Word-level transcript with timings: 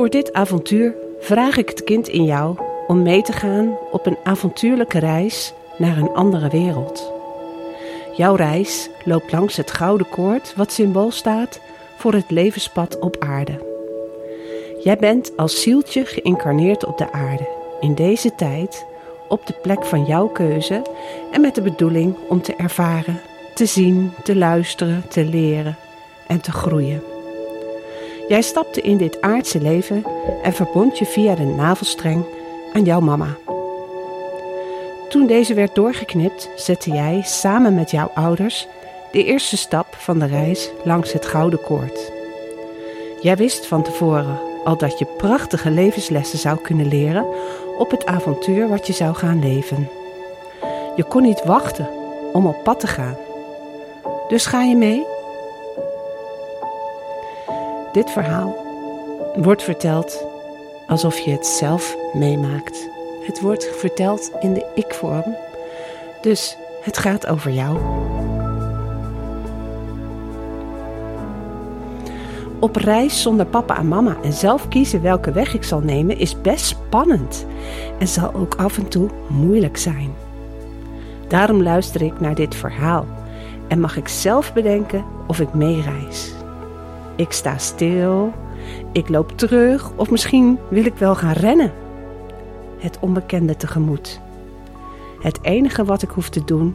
Voor 0.00 0.10
dit 0.10 0.32
avontuur 0.32 0.94
vraag 1.18 1.56
ik 1.56 1.68
het 1.68 1.84
kind 1.84 2.08
in 2.08 2.24
jou 2.24 2.56
om 2.86 3.02
mee 3.02 3.22
te 3.22 3.32
gaan 3.32 3.78
op 3.90 4.06
een 4.06 4.16
avontuurlijke 4.24 4.98
reis 4.98 5.52
naar 5.78 5.96
een 5.96 6.08
andere 6.14 6.48
wereld. 6.48 7.12
Jouw 8.16 8.34
reis 8.34 8.90
loopt 9.04 9.32
langs 9.32 9.56
het 9.56 9.70
gouden 9.70 10.08
koord, 10.08 10.54
wat 10.56 10.72
symbool 10.72 11.10
staat 11.10 11.60
voor 11.96 12.12
het 12.12 12.30
levenspad 12.30 12.98
op 12.98 13.16
aarde. 13.18 13.66
Jij 14.82 14.96
bent 14.96 15.36
als 15.36 15.62
zieltje 15.62 16.04
geïncarneerd 16.04 16.84
op 16.84 16.98
de 16.98 17.12
aarde, 17.12 17.48
in 17.80 17.94
deze 17.94 18.34
tijd, 18.34 18.86
op 19.28 19.46
de 19.46 19.54
plek 19.62 19.84
van 19.84 20.04
jouw 20.04 20.26
keuze 20.26 20.82
en 21.32 21.40
met 21.40 21.54
de 21.54 21.62
bedoeling 21.62 22.16
om 22.28 22.42
te 22.42 22.54
ervaren, 22.54 23.20
te 23.54 23.66
zien, 23.66 24.12
te 24.24 24.36
luisteren, 24.36 25.04
te 25.08 25.24
leren 25.24 25.76
en 26.26 26.40
te 26.40 26.52
groeien. 26.52 27.18
Jij 28.30 28.42
stapte 28.42 28.80
in 28.80 28.96
dit 28.96 29.20
aardse 29.20 29.60
leven 29.60 30.04
en 30.42 30.52
verbond 30.52 30.98
je 30.98 31.04
via 31.04 31.34
de 31.34 31.44
navelstreng 31.44 32.24
aan 32.72 32.84
jouw 32.84 33.00
mama. 33.00 33.36
Toen 35.08 35.26
deze 35.26 35.54
werd 35.54 35.74
doorgeknipt, 35.74 36.50
zette 36.56 36.90
jij 36.90 37.22
samen 37.24 37.74
met 37.74 37.90
jouw 37.90 38.10
ouders 38.14 38.66
de 39.12 39.24
eerste 39.24 39.56
stap 39.56 39.86
van 39.96 40.18
de 40.18 40.26
reis 40.26 40.70
langs 40.84 41.12
het 41.12 41.26
gouden 41.26 41.60
koord. 41.60 42.12
Jij 43.20 43.36
wist 43.36 43.66
van 43.66 43.82
tevoren 43.82 44.40
al 44.64 44.76
dat 44.76 44.98
je 44.98 45.06
prachtige 45.16 45.70
levenslessen 45.70 46.38
zou 46.38 46.60
kunnen 46.60 46.88
leren 46.88 47.26
op 47.78 47.90
het 47.90 48.06
avontuur 48.06 48.68
wat 48.68 48.86
je 48.86 48.92
zou 48.92 49.14
gaan 49.14 49.40
leven. 49.40 49.88
Je 50.96 51.04
kon 51.04 51.22
niet 51.22 51.44
wachten 51.44 51.88
om 52.32 52.46
op 52.46 52.64
pad 52.64 52.80
te 52.80 52.86
gaan. 52.86 53.16
Dus 54.28 54.46
ga 54.46 54.62
je 54.62 54.76
mee? 54.76 55.18
Dit 57.92 58.10
verhaal 58.10 58.56
wordt 59.34 59.62
verteld 59.62 60.24
alsof 60.86 61.18
je 61.18 61.30
het 61.30 61.46
zelf 61.46 61.96
meemaakt. 62.12 62.88
Het 63.26 63.40
wordt 63.40 63.76
verteld 63.76 64.30
in 64.40 64.54
de 64.54 64.66
ik-vorm, 64.74 65.36
dus 66.20 66.56
het 66.82 66.98
gaat 66.98 67.26
over 67.26 67.50
jou. 67.50 67.78
Op 72.58 72.76
reis 72.76 73.22
zonder 73.22 73.46
papa 73.46 73.76
en 73.78 73.88
mama 73.88 74.16
en 74.22 74.32
zelf 74.32 74.68
kiezen 74.68 75.02
welke 75.02 75.32
weg 75.32 75.54
ik 75.54 75.64
zal 75.64 75.80
nemen 75.80 76.18
is 76.18 76.40
best 76.40 76.64
spannend 76.64 77.46
en 77.98 78.08
zal 78.08 78.34
ook 78.34 78.54
af 78.54 78.78
en 78.78 78.88
toe 78.88 79.08
moeilijk 79.28 79.76
zijn. 79.76 80.14
Daarom 81.28 81.62
luister 81.62 82.02
ik 82.02 82.20
naar 82.20 82.34
dit 82.34 82.54
verhaal 82.54 83.06
en 83.68 83.80
mag 83.80 83.96
ik 83.96 84.08
zelf 84.08 84.52
bedenken 84.52 85.04
of 85.26 85.40
ik 85.40 85.54
meereis. 85.54 86.39
Ik 87.20 87.32
sta 87.32 87.58
stil, 87.58 88.32
ik 88.92 89.08
loop 89.08 89.30
terug 89.38 89.92
of 89.96 90.10
misschien 90.10 90.58
wil 90.68 90.84
ik 90.84 90.94
wel 90.94 91.14
gaan 91.14 91.32
rennen. 91.32 91.72
Het 92.78 92.98
onbekende 93.00 93.56
tegemoet. 93.56 94.20
Het 95.20 95.38
enige 95.42 95.84
wat 95.84 96.02
ik 96.02 96.10
hoef 96.10 96.28
te 96.28 96.44
doen 96.44 96.74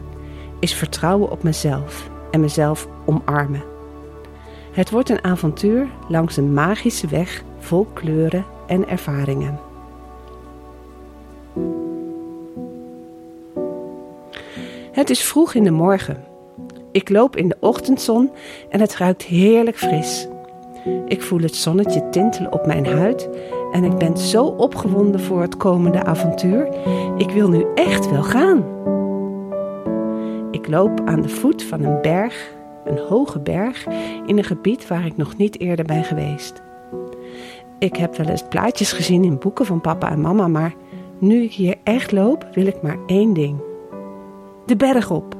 is 0.60 0.74
vertrouwen 0.74 1.30
op 1.30 1.42
mezelf 1.42 2.10
en 2.30 2.40
mezelf 2.40 2.88
omarmen. 3.04 3.62
Het 4.72 4.90
wordt 4.90 5.08
een 5.08 5.24
avontuur 5.24 5.86
langs 6.08 6.36
een 6.36 6.52
magische 6.52 7.06
weg 7.06 7.42
vol 7.58 7.86
kleuren 7.92 8.44
en 8.66 8.88
ervaringen. 8.88 9.60
Het 14.92 15.10
is 15.10 15.22
vroeg 15.22 15.54
in 15.54 15.64
de 15.64 15.70
morgen. 15.70 16.24
Ik 16.92 17.08
loop 17.08 17.36
in 17.36 17.48
de 17.48 17.56
ochtendzon 17.60 18.30
en 18.68 18.80
het 18.80 18.96
ruikt 18.96 19.22
heerlijk 19.22 19.76
fris. 19.76 20.28
Ik 21.06 21.22
voel 21.22 21.40
het 21.40 21.56
zonnetje 21.56 22.08
tintelen 22.08 22.52
op 22.52 22.66
mijn 22.66 22.86
huid 22.86 23.28
en 23.72 23.84
ik 23.84 23.98
ben 23.98 24.16
zo 24.16 24.44
opgewonden 24.44 25.20
voor 25.20 25.40
het 25.40 25.56
komende 25.56 26.04
avontuur. 26.04 26.68
Ik 27.16 27.30
wil 27.30 27.48
nu 27.48 27.66
echt 27.74 28.10
wel 28.10 28.22
gaan. 28.22 28.64
Ik 30.50 30.68
loop 30.68 31.00
aan 31.04 31.20
de 31.20 31.28
voet 31.28 31.62
van 31.62 31.82
een 31.82 32.00
berg, 32.02 32.54
een 32.84 32.98
hoge 32.98 33.40
berg, 33.40 33.86
in 34.26 34.38
een 34.38 34.44
gebied 34.44 34.88
waar 34.88 35.06
ik 35.06 35.16
nog 35.16 35.36
niet 35.36 35.60
eerder 35.60 35.84
ben 35.84 36.04
geweest. 36.04 36.62
Ik 37.78 37.96
heb 37.96 38.16
wel 38.16 38.26
eens 38.26 38.44
plaatjes 38.48 38.92
gezien 38.92 39.24
in 39.24 39.38
boeken 39.38 39.66
van 39.66 39.80
papa 39.80 40.10
en 40.10 40.20
mama, 40.20 40.48
maar 40.48 40.74
nu 41.18 41.42
ik 41.42 41.52
hier 41.52 41.76
echt 41.82 42.12
loop, 42.12 42.46
wil 42.52 42.66
ik 42.66 42.82
maar 42.82 42.98
één 43.06 43.32
ding: 43.32 43.60
de 44.66 44.76
berg 44.76 45.10
op. 45.10 45.34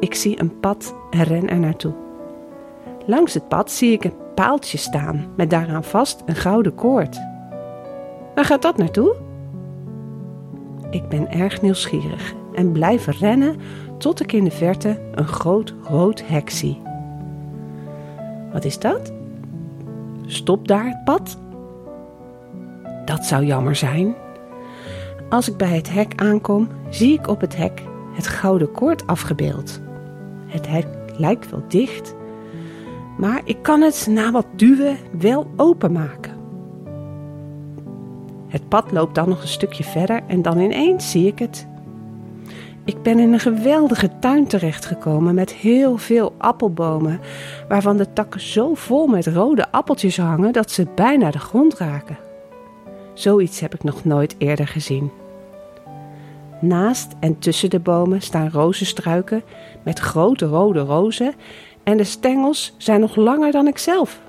Ik 0.00 0.14
zie 0.14 0.40
een 0.40 0.60
pad 0.60 0.94
en 1.10 1.22
ren 1.22 1.48
er 1.48 1.58
naartoe. 1.58 2.09
Langs 3.06 3.34
het 3.34 3.48
pad 3.48 3.70
zie 3.70 3.92
ik 3.92 4.04
een 4.04 4.14
paaltje 4.34 4.78
staan 4.78 5.32
met 5.36 5.50
daaraan 5.50 5.84
vast 5.84 6.22
een 6.26 6.36
gouden 6.36 6.74
koord. 6.74 7.20
Waar 8.34 8.44
gaat 8.44 8.62
dat 8.62 8.76
naartoe? 8.76 9.14
Ik 10.90 11.08
ben 11.08 11.30
erg 11.30 11.62
nieuwsgierig 11.62 12.34
en 12.54 12.72
blijf 12.72 13.20
rennen 13.20 13.56
tot 13.98 14.20
ik 14.20 14.32
in 14.32 14.44
de 14.44 14.50
verte 14.50 15.00
een 15.14 15.26
groot 15.26 15.74
rood 15.82 16.22
hek 16.26 16.50
zie. 16.50 16.80
Wat 18.52 18.64
is 18.64 18.78
dat? 18.78 19.12
Stop 20.26 20.68
daar 20.68 20.84
het 20.84 21.04
pad? 21.04 21.38
Dat 23.04 23.24
zou 23.24 23.44
jammer 23.44 23.76
zijn. 23.76 24.14
Als 25.28 25.48
ik 25.48 25.56
bij 25.56 25.76
het 25.76 25.92
hek 25.92 26.12
aankom, 26.16 26.68
zie 26.88 27.12
ik 27.12 27.28
op 27.28 27.40
het 27.40 27.56
hek 27.56 27.82
het 28.14 28.26
gouden 28.26 28.72
koord 28.72 29.06
afgebeeld. 29.06 29.80
Het 30.46 30.68
hek 30.68 30.86
lijkt 31.16 31.50
wel 31.50 31.62
dicht, 31.68 32.14
maar 33.20 33.40
ik 33.44 33.62
kan 33.62 33.80
het 33.80 34.06
na 34.10 34.30
wat 34.30 34.46
duwen 34.56 34.96
wel 35.18 35.50
openmaken. 35.56 36.38
Het 38.48 38.68
pad 38.68 38.92
loopt 38.92 39.14
dan 39.14 39.28
nog 39.28 39.42
een 39.42 39.48
stukje 39.48 39.84
verder 39.84 40.20
en 40.26 40.42
dan 40.42 40.58
ineens 40.58 41.10
zie 41.10 41.26
ik 41.26 41.38
het. 41.38 41.66
Ik 42.84 43.02
ben 43.02 43.18
in 43.18 43.32
een 43.32 43.40
geweldige 43.40 44.18
tuin 44.18 44.46
terechtgekomen 44.46 45.34
met 45.34 45.52
heel 45.52 45.96
veel 45.96 46.34
appelbomen, 46.38 47.20
waarvan 47.68 47.96
de 47.96 48.12
takken 48.12 48.40
zo 48.40 48.74
vol 48.74 49.06
met 49.06 49.26
rode 49.26 49.72
appeltjes 49.72 50.16
hangen 50.16 50.52
dat 50.52 50.70
ze 50.70 50.86
bijna 50.94 51.30
de 51.30 51.38
grond 51.38 51.74
raken. 51.74 52.18
Zoiets 53.14 53.60
heb 53.60 53.74
ik 53.74 53.84
nog 53.84 54.04
nooit 54.04 54.34
eerder 54.38 54.68
gezien. 54.68 55.10
Naast 56.60 57.12
en 57.20 57.38
tussen 57.38 57.70
de 57.70 57.80
bomen 57.80 58.20
staan 58.22 58.50
rozenstruiken 58.50 59.42
met 59.82 59.98
grote 59.98 60.46
rode 60.46 60.80
rozen 60.80 61.34
en 61.90 61.96
de 61.96 62.04
stengels 62.04 62.74
zijn 62.76 63.00
nog 63.00 63.16
langer 63.16 63.52
dan 63.52 63.66
ik 63.66 63.78
zelf. 63.78 64.20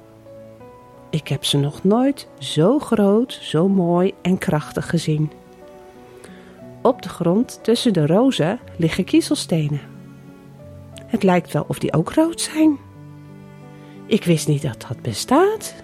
Ik 1.10 1.28
heb 1.28 1.46
ze 1.46 1.58
nog 1.58 1.84
nooit 1.84 2.28
zo 2.40 2.80
groot, 2.80 3.40
zo 3.42 3.68
mooi 3.68 4.14
en 4.22 4.38
krachtig 4.38 4.90
gezien. 4.90 5.32
Op 6.82 7.02
de 7.02 7.10
grond 7.10 7.60
tussen 7.64 7.94
de 7.94 8.06
rozen 8.06 8.60
liggen 8.78 9.04
kiezelstenen. 9.04 9.82
Het 11.06 11.24
lijkt 11.24 11.52
wel 11.52 11.66
of 11.68 11.80
die 11.80 11.94
ook 11.94 12.14
rood 12.14 12.42
zijn. 12.42 12.78
Ik 14.06 14.24
wist 14.24 14.48
niet 14.48 14.62
dat 14.62 14.86
dat 14.88 15.02
bestaat. 15.02 15.76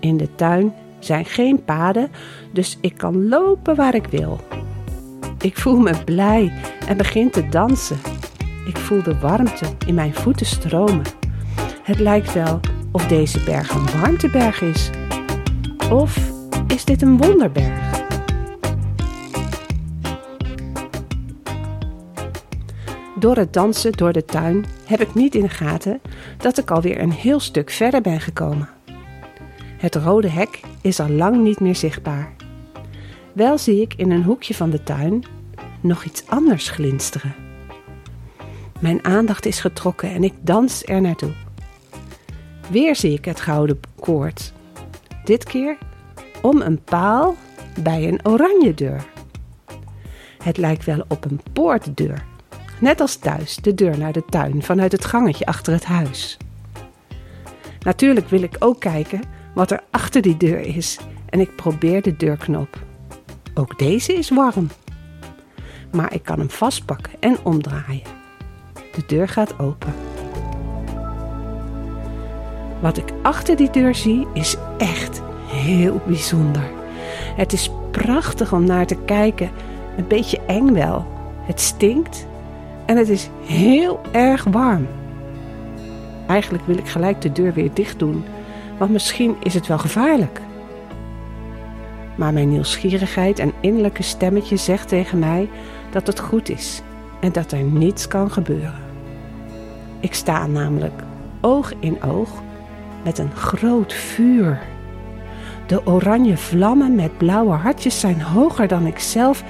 In 0.00 0.16
de 0.16 0.34
tuin 0.34 0.74
zijn 0.98 1.24
geen 1.24 1.64
paden, 1.64 2.10
dus 2.52 2.78
ik 2.80 2.96
kan 2.96 3.28
lopen 3.28 3.76
waar 3.76 3.94
ik 3.94 4.06
wil. 4.06 4.40
Ik 5.40 5.58
voel 5.58 5.78
me 5.78 6.04
blij 6.04 6.52
en 6.88 6.96
begin 6.96 7.30
te 7.30 7.48
dansen. 7.48 8.23
Ik 8.64 8.76
voel 8.76 9.02
de 9.02 9.18
warmte 9.18 9.66
in 9.86 9.94
mijn 9.94 10.14
voeten 10.14 10.46
stromen. 10.46 11.02
Het 11.82 11.98
lijkt 11.98 12.32
wel 12.32 12.60
of 12.92 13.06
deze 13.06 13.44
berg 13.44 13.74
een 13.74 14.00
warmteberg 14.00 14.60
is. 14.60 14.90
Of 15.90 16.18
is 16.66 16.84
dit 16.84 17.02
een 17.02 17.16
wonderberg? 17.16 18.02
Door 23.18 23.36
het 23.36 23.52
dansen 23.52 23.92
door 23.92 24.12
de 24.12 24.24
tuin 24.24 24.64
heb 24.84 25.00
ik 25.00 25.14
niet 25.14 25.34
in 25.34 25.42
de 25.42 25.48
gaten 25.48 26.00
dat 26.38 26.58
ik 26.58 26.70
alweer 26.70 27.00
een 27.00 27.12
heel 27.12 27.40
stuk 27.40 27.70
verder 27.70 28.00
ben 28.00 28.20
gekomen. 28.20 28.68
Het 29.76 29.94
rode 29.94 30.28
hek 30.28 30.60
is 30.80 31.00
al 31.00 31.08
lang 31.08 31.42
niet 31.42 31.60
meer 31.60 31.76
zichtbaar. 31.76 32.32
Wel 33.32 33.58
zie 33.58 33.80
ik 33.80 33.94
in 33.96 34.10
een 34.10 34.22
hoekje 34.22 34.54
van 34.54 34.70
de 34.70 34.82
tuin 34.82 35.24
nog 35.80 36.04
iets 36.04 36.22
anders 36.28 36.70
glinsteren. 36.70 37.43
Mijn 38.84 39.04
aandacht 39.04 39.46
is 39.46 39.60
getrokken 39.60 40.10
en 40.10 40.24
ik 40.24 40.32
dans 40.40 40.84
er 40.84 41.00
naartoe. 41.00 41.32
Weer 42.70 42.96
zie 42.96 43.12
ik 43.12 43.24
het 43.24 43.40
gouden 43.40 43.80
koord. 44.00 44.52
Dit 45.24 45.44
keer 45.44 45.78
om 46.42 46.60
een 46.60 46.82
paal 46.82 47.36
bij 47.82 48.08
een 48.08 48.20
oranje 48.26 48.74
deur. 48.74 49.04
Het 50.38 50.56
lijkt 50.56 50.84
wel 50.84 51.04
op 51.08 51.24
een 51.24 51.40
poortdeur. 51.52 52.24
Net 52.80 53.00
als 53.00 53.16
thuis, 53.16 53.56
de 53.56 53.74
deur 53.74 53.98
naar 53.98 54.12
de 54.12 54.24
tuin 54.24 54.62
vanuit 54.62 54.92
het 54.92 55.04
gangetje 55.04 55.46
achter 55.46 55.72
het 55.72 55.84
huis. 55.84 56.36
Natuurlijk 57.80 58.28
wil 58.28 58.42
ik 58.42 58.56
ook 58.58 58.80
kijken 58.80 59.20
wat 59.54 59.70
er 59.70 59.82
achter 59.90 60.22
die 60.22 60.36
deur 60.36 60.60
is 60.60 60.98
en 61.28 61.40
ik 61.40 61.56
probeer 61.56 62.02
de 62.02 62.16
deurknop. 62.16 62.82
Ook 63.54 63.78
deze 63.78 64.14
is 64.14 64.30
warm. 64.30 64.68
Maar 65.92 66.14
ik 66.14 66.22
kan 66.22 66.38
hem 66.38 66.50
vastpakken 66.50 67.12
en 67.20 67.36
omdraaien. 67.42 68.23
De 68.94 69.02
deur 69.06 69.28
gaat 69.28 69.58
open. 69.58 69.94
Wat 72.80 72.96
ik 72.96 73.12
achter 73.22 73.56
die 73.56 73.70
deur 73.70 73.94
zie 73.94 74.26
is 74.32 74.56
echt 74.78 75.22
heel 75.46 76.00
bijzonder. 76.06 76.70
Het 77.36 77.52
is 77.52 77.70
prachtig 77.90 78.52
om 78.52 78.64
naar 78.64 78.86
te 78.86 78.96
kijken. 78.96 79.50
Een 79.96 80.08
beetje 80.08 80.40
eng 80.46 80.72
wel. 80.72 81.06
Het 81.40 81.60
stinkt 81.60 82.26
en 82.86 82.96
het 82.96 83.08
is 83.08 83.28
heel 83.44 84.00
erg 84.12 84.44
warm. 84.44 84.86
Eigenlijk 86.26 86.66
wil 86.66 86.76
ik 86.76 86.88
gelijk 86.88 87.20
de 87.20 87.32
deur 87.32 87.52
weer 87.52 87.70
dicht 87.74 87.98
doen, 87.98 88.24
want 88.78 88.90
misschien 88.90 89.36
is 89.42 89.54
het 89.54 89.66
wel 89.66 89.78
gevaarlijk. 89.78 90.40
Maar 92.14 92.32
mijn 92.32 92.48
nieuwsgierigheid 92.48 93.38
en 93.38 93.52
innerlijke 93.60 94.02
stemmetje 94.02 94.56
zegt 94.56 94.88
tegen 94.88 95.18
mij 95.18 95.48
dat 95.90 96.06
het 96.06 96.20
goed 96.20 96.48
is 96.48 96.82
en 97.20 97.32
dat 97.32 97.52
er 97.52 97.62
niets 97.62 98.08
kan 98.08 98.30
gebeuren. 98.30 98.83
Ik 100.04 100.14
sta 100.14 100.46
namelijk 100.46 101.02
oog 101.40 101.72
in 101.80 102.02
oog 102.02 102.28
met 103.04 103.18
een 103.18 103.36
groot 103.36 103.92
vuur. 103.92 104.62
De 105.66 105.86
oranje 105.86 106.36
vlammen 106.36 106.94
met 106.94 107.18
blauwe 107.18 107.52
hartjes 107.52 108.00
zijn 108.00 108.22
hoger 108.22 108.68
dan 108.68 108.86
ik 108.86 108.98
zelf 108.98 109.44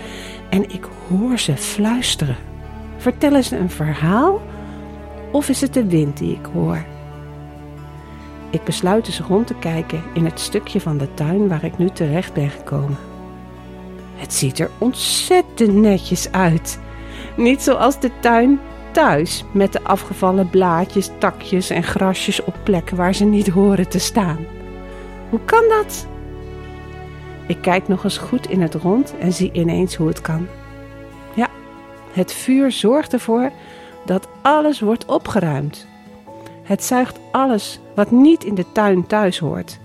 en 0.50 0.62
ik 0.70 0.88
hoor 1.08 1.38
ze 1.38 1.56
fluisteren. 1.56 2.36
Vertellen 2.96 3.44
ze 3.44 3.56
een 3.56 3.70
verhaal 3.70 4.42
of 5.32 5.48
is 5.48 5.60
het 5.60 5.74
de 5.74 5.86
wind 5.86 6.16
die 6.16 6.32
ik 6.32 6.46
hoor? 6.52 6.84
Ik 8.50 8.64
besluit 8.64 9.06
eens 9.06 9.20
rond 9.20 9.46
te 9.46 9.54
kijken 9.54 10.02
in 10.12 10.24
het 10.24 10.40
stukje 10.40 10.80
van 10.80 10.98
de 10.98 11.14
tuin 11.14 11.48
waar 11.48 11.64
ik 11.64 11.78
nu 11.78 11.90
terecht 11.90 12.32
ben 12.32 12.50
gekomen. 12.50 12.98
Het 14.16 14.32
ziet 14.32 14.58
er 14.58 14.70
ontzettend 14.78 15.74
netjes 15.74 16.32
uit. 16.32 16.78
Niet 17.36 17.62
zoals 17.62 18.00
de 18.00 18.10
tuin 18.20 18.60
thuis 18.94 19.44
met 19.50 19.72
de 19.72 19.82
afgevallen 19.82 20.50
blaadjes, 20.50 21.10
takjes 21.18 21.70
en 21.70 21.82
grasjes 21.82 22.44
op 22.44 22.54
plekken 22.62 22.96
waar 22.96 23.14
ze 23.14 23.24
niet 23.24 23.48
horen 23.48 23.88
te 23.88 23.98
staan. 23.98 24.46
Hoe 25.30 25.40
kan 25.44 25.64
dat? 25.68 26.06
Ik 27.46 27.58
kijk 27.60 27.88
nog 27.88 28.04
eens 28.04 28.18
goed 28.18 28.50
in 28.50 28.60
het 28.60 28.74
rond 28.74 29.14
en 29.18 29.32
zie 29.32 29.52
ineens 29.52 29.94
hoe 29.94 30.08
het 30.08 30.20
kan. 30.20 30.46
Ja, 31.34 31.48
het 32.12 32.32
vuur 32.32 32.72
zorgt 32.72 33.12
ervoor 33.12 33.50
dat 34.04 34.28
alles 34.42 34.80
wordt 34.80 35.04
opgeruimd. 35.04 35.86
Het 36.62 36.84
zuigt 36.84 37.18
alles 37.32 37.80
wat 37.94 38.10
niet 38.10 38.44
in 38.44 38.54
de 38.54 38.72
tuin 38.72 39.06
thuis 39.06 39.38
hoort 39.38 39.78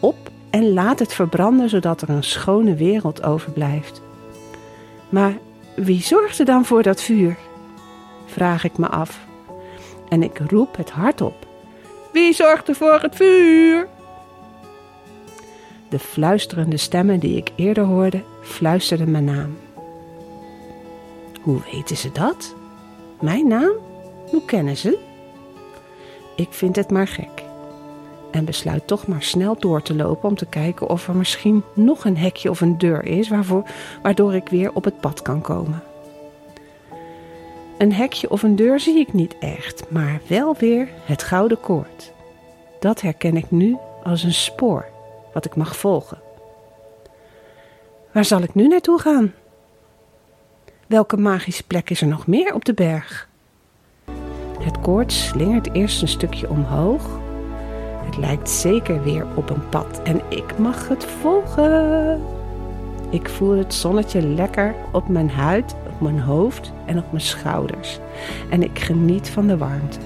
op 0.00 0.16
en 0.50 0.72
laat 0.72 0.98
het 0.98 1.12
verbranden 1.12 1.68
zodat 1.68 2.02
er 2.02 2.08
een 2.08 2.24
schone 2.24 2.74
wereld 2.74 3.22
overblijft. 3.22 4.02
Maar 5.08 5.38
wie 5.76 6.02
zorgt 6.02 6.38
er 6.38 6.44
dan 6.44 6.64
voor 6.64 6.82
dat 6.82 7.02
vuur? 7.02 7.36
Vraag 8.26 8.64
ik 8.64 8.78
me 8.78 8.88
af. 8.88 9.20
En 10.08 10.22
ik 10.22 10.40
roep 10.50 10.76
het 10.76 10.90
hardop. 10.90 11.46
Wie 12.12 12.32
zorgt 12.32 12.68
er 12.68 12.74
voor 12.74 13.00
het 13.00 13.16
vuur? 13.16 13.88
De 15.88 15.98
fluisterende 15.98 16.76
stemmen 16.76 17.20
die 17.20 17.36
ik 17.36 17.52
eerder 17.54 17.84
hoorde, 17.84 18.22
fluisterden 18.42 19.10
mijn 19.10 19.24
naam. 19.24 19.56
Hoe 21.42 21.60
weten 21.72 21.96
ze 21.96 22.12
dat? 22.12 22.54
Mijn 23.20 23.48
naam? 23.48 23.72
Hoe 24.30 24.44
kennen 24.44 24.76
ze? 24.76 24.98
Ik 26.36 26.48
vind 26.50 26.76
het 26.76 26.90
maar 26.90 27.08
gek. 27.08 27.42
En 28.30 28.44
besluit 28.44 28.86
toch 28.86 29.06
maar 29.06 29.22
snel 29.22 29.56
door 29.58 29.82
te 29.82 29.94
lopen 29.94 30.28
om 30.28 30.36
te 30.36 30.46
kijken 30.46 30.88
of 30.88 31.08
er 31.08 31.16
misschien 31.16 31.62
nog 31.74 32.04
een 32.04 32.16
hekje 32.16 32.50
of 32.50 32.60
een 32.60 32.78
deur 32.78 33.04
is 33.04 33.28
waarvoor, 33.28 33.64
waardoor 34.02 34.34
ik 34.34 34.48
weer 34.48 34.72
op 34.72 34.84
het 34.84 35.00
pad 35.00 35.22
kan 35.22 35.40
komen. 35.40 35.82
Een 37.78 37.92
hekje 37.92 38.30
of 38.30 38.42
een 38.42 38.56
deur 38.56 38.80
zie 38.80 38.98
ik 38.98 39.12
niet 39.12 39.38
echt, 39.38 39.90
maar 39.90 40.20
wel 40.28 40.54
weer 40.58 40.88
het 41.04 41.22
gouden 41.22 41.60
koord. 41.60 42.12
Dat 42.80 43.00
herken 43.00 43.36
ik 43.36 43.50
nu 43.50 43.76
als 44.02 44.22
een 44.22 44.34
spoor 44.34 44.86
wat 45.32 45.44
ik 45.44 45.56
mag 45.56 45.76
volgen. 45.76 46.18
Waar 48.12 48.24
zal 48.24 48.42
ik 48.42 48.54
nu 48.54 48.68
naartoe 48.68 49.00
gaan? 49.00 49.32
Welke 50.86 51.16
magische 51.16 51.66
plek 51.66 51.90
is 51.90 52.00
er 52.00 52.06
nog 52.06 52.26
meer 52.26 52.54
op 52.54 52.64
de 52.64 52.74
berg? 52.74 53.28
Het 54.60 54.80
koord 54.80 55.12
slingert 55.12 55.74
eerst 55.74 56.02
een 56.02 56.08
stukje 56.08 56.48
omhoog. 56.48 57.18
Het 58.04 58.16
lijkt 58.16 58.50
zeker 58.50 59.02
weer 59.02 59.26
op 59.36 59.50
een 59.50 59.68
pad 59.68 60.02
en 60.02 60.20
ik 60.28 60.58
mag 60.58 60.88
het 60.88 61.04
volgen. 61.04 62.43
Ik 63.14 63.28
voel 63.28 63.56
het 63.56 63.74
zonnetje 63.74 64.22
lekker 64.22 64.74
op 64.92 65.08
mijn 65.08 65.30
huid, 65.30 65.74
op 65.92 66.00
mijn 66.00 66.20
hoofd 66.20 66.72
en 66.86 66.98
op 66.98 67.04
mijn 67.10 67.22
schouders. 67.22 67.98
En 68.50 68.62
ik 68.62 68.78
geniet 68.78 69.30
van 69.30 69.46
de 69.46 69.56
warmte. 69.56 69.98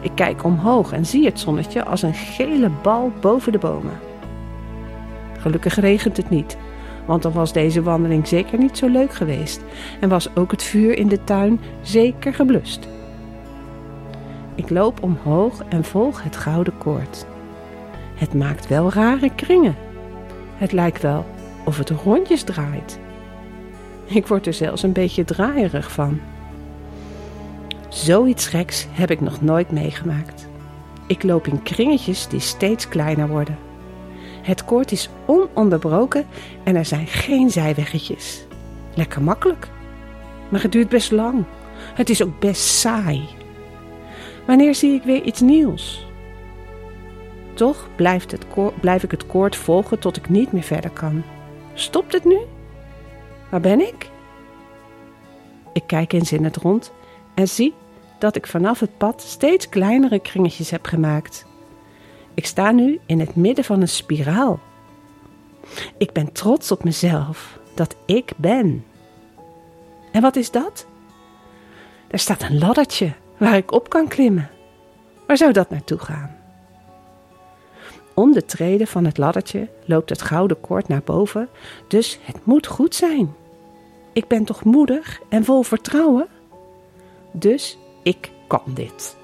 Ik 0.00 0.10
kijk 0.14 0.44
omhoog 0.44 0.92
en 0.92 1.06
zie 1.06 1.24
het 1.24 1.40
zonnetje 1.40 1.84
als 1.84 2.02
een 2.02 2.14
gele 2.14 2.70
bal 2.82 3.12
boven 3.20 3.52
de 3.52 3.58
bomen. 3.58 3.98
Gelukkig 5.38 5.74
regent 5.74 6.16
het 6.16 6.30
niet, 6.30 6.56
want 7.06 7.22
dan 7.22 7.32
was 7.32 7.52
deze 7.52 7.82
wandeling 7.82 8.28
zeker 8.28 8.58
niet 8.58 8.78
zo 8.78 8.88
leuk 8.88 9.14
geweest 9.14 9.60
en 10.00 10.08
was 10.08 10.36
ook 10.36 10.50
het 10.50 10.62
vuur 10.62 10.98
in 10.98 11.08
de 11.08 11.24
tuin 11.24 11.60
zeker 11.80 12.34
geblust. 12.34 12.88
Ik 14.54 14.70
loop 14.70 15.02
omhoog 15.02 15.62
en 15.68 15.84
volg 15.84 16.22
het 16.22 16.36
gouden 16.36 16.78
koord. 16.78 17.26
Het 18.14 18.34
maakt 18.34 18.68
wel 18.68 18.92
rare 18.92 19.34
kringen. 19.34 19.76
Het 20.56 20.72
lijkt 20.72 21.02
wel 21.02 21.24
of 21.64 21.78
het 21.78 21.90
rondjes 21.90 22.42
draait. 22.42 22.98
Ik 24.04 24.26
word 24.26 24.46
er 24.46 24.52
zelfs 24.52 24.82
een 24.82 24.92
beetje 24.92 25.24
draaierig 25.24 25.92
van. 25.92 26.20
Zoiets 27.88 28.46
geks 28.46 28.86
heb 28.90 29.10
ik 29.10 29.20
nog 29.20 29.40
nooit 29.40 29.70
meegemaakt. 29.70 30.48
Ik 31.06 31.22
loop 31.22 31.46
in 31.46 31.62
kringetjes 31.62 32.28
die 32.28 32.40
steeds 32.40 32.88
kleiner 32.88 33.28
worden. 33.28 33.58
Het 34.42 34.64
koord 34.64 34.92
is 34.92 35.10
ononderbroken 35.26 36.26
en 36.64 36.76
er 36.76 36.84
zijn 36.84 37.06
geen 37.06 37.50
zijweggetjes. 37.50 38.46
Lekker 38.94 39.22
makkelijk. 39.22 39.68
Maar 40.48 40.62
het 40.62 40.72
duurt 40.72 40.88
best 40.88 41.10
lang. 41.10 41.44
Het 41.94 42.10
is 42.10 42.22
ook 42.22 42.40
best 42.40 42.62
saai. 42.62 43.28
Wanneer 44.46 44.74
zie 44.74 44.94
ik 44.94 45.02
weer 45.02 45.22
iets 45.22 45.40
nieuws? 45.40 46.06
Toch 47.54 47.88
het 47.96 48.74
blijf 48.80 49.02
ik 49.02 49.10
het 49.10 49.26
koord 49.26 49.56
volgen 49.56 49.98
tot 49.98 50.16
ik 50.16 50.28
niet 50.28 50.52
meer 50.52 50.62
verder 50.62 50.90
kan. 50.90 51.22
Stopt 51.74 52.12
het 52.12 52.24
nu? 52.24 52.38
Waar 53.50 53.60
ben 53.60 53.80
ik? 53.80 54.10
Ik 55.72 55.82
kijk 55.86 56.12
eens 56.12 56.32
in 56.32 56.44
het 56.44 56.56
rond 56.56 56.92
en 57.34 57.48
zie 57.48 57.74
dat 58.18 58.36
ik 58.36 58.46
vanaf 58.46 58.80
het 58.80 58.96
pad 58.98 59.20
steeds 59.22 59.68
kleinere 59.68 60.18
kringetjes 60.18 60.70
heb 60.70 60.86
gemaakt. 60.86 61.46
Ik 62.34 62.46
sta 62.46 62.70
nu 62.70 63.00
in 63.06 63.20
het 63.20 63.36
midden 63.36 63.64
van 63.64 63.80
een 63.80 63.88
spiraal. 63.88 64.60
Ik 65.98 66.12
ben 66.12 66.32
trots 66.32 66.70
op 66.70 66.84
mezelf 66.84 67.58
dat 67.74 67.96
ik 68.06 68.32
ben. 68.36 68.84
En 70.12 70.22
wat 70.22 70.36
is 70.36 70.50
dat? 70.50 70.86
Er 72.08 72.18
staat 72.18 72.42
een 72.42 72.58
laddertje 72.58 73.12
waar 73.36 73.56
ik 73.56 73.72
op 73.72 73.88
kan 73.88 74.08
klimmen. 74.08 74.50
Waar 75.26 75.36
zou 75.36 75.52
dat 75.52 75.70
naartoe 75.70 75.98
gaan? 75.98 76.41
Om 78.14 78.32
de 78.32 78.44
treden 78.44 78.86
van 78.86 79.04
het 79.04 79.18
laddertje 79.18 79.68
loopt 79.84 80.10
het 80.10 80.22
gouden 80.22 80.60
koord 80.60 80.88
naar 80.88 81.02
boven, 81.04 81.48
dus 81.88 82.18
het 82.22 82.46
moet 82.46 82.66
goed 82.66 82.94
zijn. 82.94 83.34
Ik 84.12 84.26
ben 84.26 84.44
toch 84.44 84.64
moedig 84.64 85.20
en 85.28 85.44
vol 85.44 85.62
vertrouwen? 85.62 86.26
Dus 87.32 87.78
ik 88.02 88.30
kan 88.46 88.62
dit. 88.66 89.16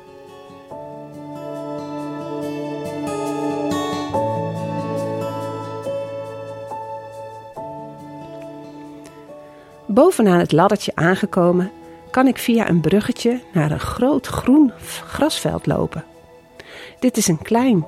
Bovenaan 9.87 10.39
het 10.39 10.53
laddertje 10.53 10.93
aangekomen, 10.95 11.71
kan 12.11 12.27
ik 12.27 12.39
via 12.39 12.69
een 12.69 12.81
bruggetje 12.81 13.41
naar 13.53 13.71
een 13.71 13.81
groot 13.81 14.27
groen 14.27 14.73
grasveld 15.07 15.67
lopen. 15.67 16.05
Dit 16.99 17.17
is 17.17 17.29
een 17.29 17.43
klein 17.43 17.87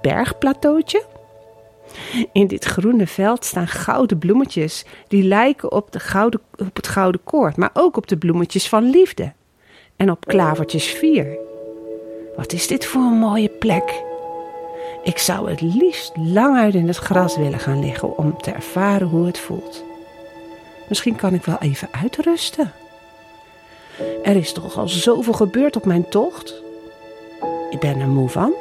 bergplateautje. 0.00 1.04
In 2.32 2.46
dit 2.46 2.64
groene 2.64 3.06
veld 3.06 3.44
staan 3.44 3.68
gouden 3.68 4.18
bloemetjes 4.18 4.84
die 5.08 5.22
lijken 5.22 5.72
op, 5.72 5.92
de 5.92 6.00
gouden, 6.00 6.40
op 6.56 6.76
het 6.76 6.88
gouden 6.88 7.20
koord, 7.24 7.56
maar 7.56 7.70
ook 7.72 7.96
op 7.96 8.06
de 8.06 8.16
bloemetjes 8.16 8.68
van 8.68 8.90
liefde 8.90 9.32
en 9.96 10.10
op 10.10 10.26
klavertjes 10.26 10.86
vier. 10.86 11.38
Wat 12.36 12.52
is 12.52 12.66
dit 12.66 12.86
voor 12.86 13.02
een 13.02 13.18
mooie 13.18 13.48
plek? 13.48 14.02
Ik 15.02 15.18
zou 15.18 15.50
het 15.50 15.60
liefst 15.60 16.12
lang 16.16 16.56
uit 16.56 16.74
in 16.74 16.86
het 16.86 16.96
gras 16.96 17.36
willen 17.36 17.58
gaan 17.58 17.80
liggen 17.80 18.18
om 18.18 18.36
te 18.36 18.50
ervaren 18.50 19.06
hoe 19.06 19.26
het 19.26 19.38
voelt. 19.38 19.84
Misschien 20.88 21.16
kan 21.16 21.34
ik 21.34 21.44
wel 21.44 21.58
even 21.58 21.88
uitrusten. 21.90 22.72
Er 24.22 24.36
is 24.36 24.52
toch 24.52 24.78
al 24.78 24.88
zoveel 24.88 25.32
gebeurd 25.32 25.76
op 25.76 25.84
mijn 25.84 26.08
tocht. 26.08 26.62
Ik 27.70 27.78
ben 27.78 28.00
er 28.00 28.08
moe 28.08 28.28
van. 28.28 28.54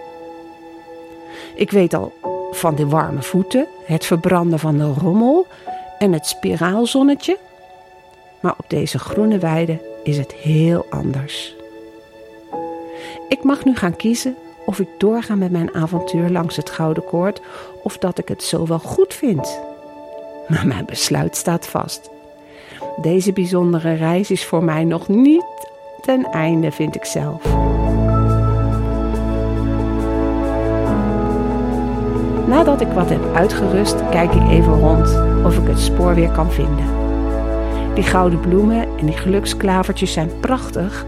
Ik 1.57 1.71
weet 1.71 1.93
al 1.93 2.13
van 2.51 2.75
de 2.75 2.87
warme 2.87 3.21
voeten, 3.21 3.67
het 3.85 4.05
verbranden 4.05 4.59
van 4.59 4.77
de 4.77 4.93
rommel 4.99 5.47
en 5.97 6.13
het 6.13 6.25
spiraalzonnetje. 6.27 7.37
Maar 8.39 8.53
op 8.57 8.65
deze 8.67 8.99
groene 8.99 9.37
weide 9.37 9.79
is 10.03 10.17
het 10.17 10.33
heel 10.33 10.85
anders. 10.89 11.55
Ik 13.29 13.43
mag 13.43 13.65
nu 13.65 13.75
gaan 13.75 13.95
kiezen 13.95 14.35
of 14.65 14.79
ik 14.79 14.87
doorga 14.97 15.35
met 15.35 15.51
mijn 15.51 15.75
avontuur 15.75 16.29
langs 16.29 16.55
het 16.55 16.69
Gouden 16.69 17.05
Koord 17.05 17.41
of 17.83 17.97
dat 17.97 18.17
ik 18.17 18.27
het 18.27 18.43
zo 18.43 18.67
wel 18.67 18.79
goed 18.79 19.13
vind. 19.13 19.59
Maar 20.47 20.67
mijn 20.67 20.85
besluit 20.85 21.35
staat 21.35 21.67
vast. 21.67 22.09
Deze 23.01 23.33
bijzondere 23.33 23.93
reis 23.93 24.31
is 24.31 24.45
voor 24.45 24.63
mij 24.63 24.83
nog 24.83 25.07
niet 25.07 25.45
ten 26.01 26.25
einde, 26.25 26.71
vind 26.71 26.95
ik 26.95 27.05
zelf. 27.05 27.41
Nadat 32.47 32.81
ik 32.81 32.87
wat 32.87 33.09
heb 33.09 33.35
uitgerust, 33.35 34.09
kijk 34.09 34.33
ik 34.33 34.49
even 34.49 34.79
rond 34.79 35.19
of 35.45 35.57
ik 35.57 35.67
het 35.67 35.79
spoor 35.79 36.15
weer 36.15 36.31
kan 36.31 36.51
vinden. 36.51 36.85
Die 37.93 38.03
gouden 38.03 38.39
bloemen 38.39 38.87
en 38.99 39.05
die 39.05 39.17
geluksklavertjes 39.17 40.13
zijn 40.13 40.29
prachtig, 40.39 41.05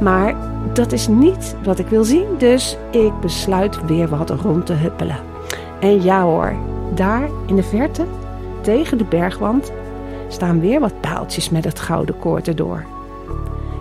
maar 0.00 0.34
dat 0.72 0.92
is 0.92 1.08
niet 1.08 1.56
wat 1.64 1.78
ik 1.78 1.86
wil 1.86 2.04
zien, 2.04 2.26
dus 2.38 2.76
ik 2.90 3.20
besluit 3.20 3.86
weer 3.86 4.08
wat 4.08 4.30
rond 4.30 4.66
te 4.66 4.72
huppelen. 4.72 5.16
En 5.80 6.02
ja 6.02 6.22
hoor, 6.22 6.52
daar 6.94 7.28
in 7.46 7.56
de 7.56 7.62
verte, 7.62 8.04
tegen 8.60 8.98
de 8.98 9.04
bergwand, 9.04 9.72
staan 10.28 10.60
weer 10.60 10.80
wat 10.80 11.00
paaltjes 11.00 11.50
met 11.50 11.64
het 11.64 11.80
gouden 11.80 12.18
koord 12.18 12.48
erdoor. 12.48 12.84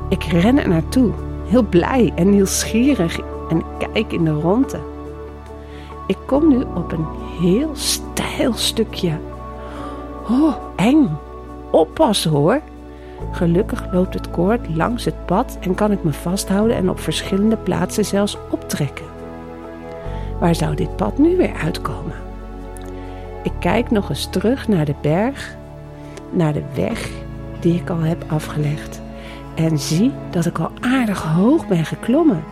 Ik 0.09 0.23
ren 0.23 0.57
er 0.57 0.67
naartoe, 0.67 1.11
heel 1.45 1.63
blij 1.63 2.11
en 2.15 2.29
nieuwsgierig 2.29 3.19
en 3.49 3.63
kijk 3.77 4.13
in 4.13 4.25
de 4.25 4.31
ronde. 4.31 4.95
Ik 6.07 6.17
kom 6.25 6.47
nu 6.47 6.63
op 6.75 6.91
een 6.91 7.05
heel 7.39 7.69
steil 7.73 8.53
stukje. 8.53 9.17
Oh, 10.29 10.53
eng. 10.75 11.09
Oppassen 11.71 12.31
hoor. 12.31 12.61
Gelukkig 13.31 13.91
loopt 13.91 14.13
het 14.13 14.31
koord 14.31 14.75
langs 14.75 15.05
het 15.05 15.25
pad 15.25 15.57
en 15.61 15.75
kan 15.75 15.91
ik 15.91 16.03
me 16.03 16.13
vasthouden 16.13 16.77
en 16.77 16.89
op 16.89 16.99
verschillende 16.99 17.57
plaatsen 17.57 18.05
zelfs 18.05 18.37
optrekken. 18.49 19.05
Waar 20.39 20.55
zou 20.55 20.75
dit 20.75 20.95
pad 20.95 21.17
nu 21.17 21.37
weer 21.37 21.53
uitkomen? 21.63 22.13
Ik 23.43 23.53
kijk 23.59 23.91
nog 23.91 24.09
eens 24.09 24.29
terug 24.29 24.67
naar 24.67 24.85
de 24.85 24.95
berg, 25.01 25.55
naar 26.29 26.53
de 26.53 26.63
weg 26.73 27.09
die 27.59 27.79
ik 27.79 27.89
al 27.89 27.99
heb 27.99 28.23
afgelegd 28.27 29.01
en 29.55 29.79
zie 29.79 30.11
dat 30.29 30.45
ik 30.45 30.59
al 30.59 30.71
aardig 30.81 31.23
hoog 31.23 31.67
ben 31.67 31.85
geklommen. 31.85 32.43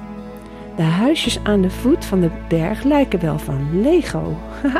De 0.76 0.84
huisjes 0.84 1.40
aan 1.44 1.62
de 1.62 1.70
voet 1.70 2.06
van 2.06 2.20
de 2.20 2.32
berg 2.48 2.84
lijken 2.84 3.20
wel 3.20 3.40
van 3.40 3.82
Lego. 3.82 4.38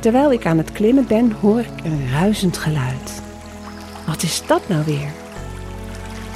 Terwijl 0.00 0.32
ik 0.32 0.46
aan 0.46 0.58
het 0.58 0.72
klimmen 0.72 1.06
ben, 1.06 1.32
hoor 1.40 1.60
ik 1.60 1.84
een 1.84 2.10
ruisend 2.10 2.56
geluid. 2.56 3.22
Wat 4.06 4.22
is 4.22 4.42
dat 4.46 4.68
nou 4.68 4.84
weer? 4.84 5.10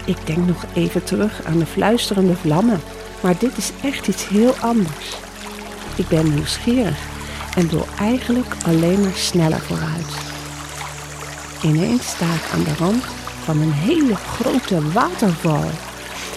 Ik 0.04 0.26
denk 0.26 0.46
nog 0.46 0.64
even 0.74 1.04
terug 1.04 1.44
aan 1.44 1.58
de 1.58 1.66
fluisterende 1.66 2.36
vlammen, 2.36 2.80
maar 3.22 3.38
dit 3.38 3.56
is 3.56 3.72
echt 3.82 4.08
iets 4.08 4.28
heel 4.28 4.54
anders. 4.60 5.16
Ik 5.96 6.08
ben 6.08 6.34
nieuwsgierig 6.34 6.98
en 7.56 7.68
wil 7.68 7.86
eigenlijk 7.98 8.54
alleen 8.66 9.00
maar 9.00 9.14
sneller 9.14 9.60
vooruit. 9.60 10.18
Ineens 11.62 12.08
sta 12.08 12.24
ik 12.24 12.50
aan 12.52 12.64
de 12.64 12.74
rand 12.78 13.04
van 13.52 13.60
een 13.60 13.72
hele 13.72 14.14
grote 14.14 14.92
waterval. 14.92 15.70